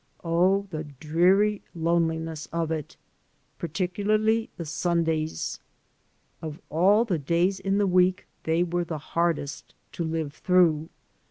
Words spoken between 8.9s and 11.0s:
hardest to live through.